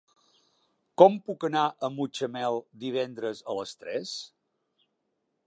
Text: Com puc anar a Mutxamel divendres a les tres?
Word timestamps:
Com 1.01 1.17
puc 1.27 1.45
anar 1.49 1.65
a 1.67 1.89
Mutxamel 1.99 2.59
divendres 2.87 3.45
a 3.55 3.59
les 3.61 3.77
tres? 3.83 4.17